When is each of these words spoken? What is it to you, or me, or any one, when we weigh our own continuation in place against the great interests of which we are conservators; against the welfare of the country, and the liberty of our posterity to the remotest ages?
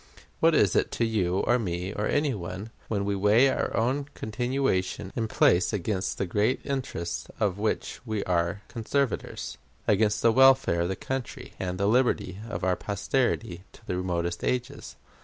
What 0.39 0.55
is 0.55 0.75
it 0.75 0.89
to 0.93 1.05
you, 1.05 1.41
or 1.41 1.59
me, 1.59 1.93
or 1.93 2.07
any 2.07 2.33
one, 2.33 2.71
when 2.87 3.05
we 3.05 3.15
weigh 3.15 3.49
our 3.49 3.77
own 3.77 4.05
continuation 4.15 5.13
in 5.15 5.27
place 5.27 5.73
against 5.73 6.17
the 6.17 6.25
great 6.25 6.59
interests 6.65 7.27
of 7.39 7.59
which 7.59 7.99
we 8.03 8.23
are 8.23 8.63
conservators; 8.67 9.59
against 9.87 10.23
the 10.23 10.31
welfare 10.31 10.81
of 10.81 10.89
the 10.89 10.95
country, 10.95 11.53
and 11.59 11.77
the 11.77 11.85
liberty 11.85 12.39
of 12.49 12.63
our 12.63 12.75
posterity 12.75 13.63
to 13.73 13.85
the 13.85 13.95
remotest 13.95 14.43
ages? 14.43 14.95